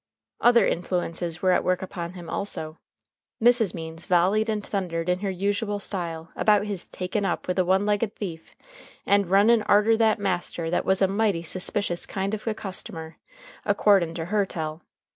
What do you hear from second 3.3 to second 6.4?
Mrs. Means volleyed and thundered in her usual style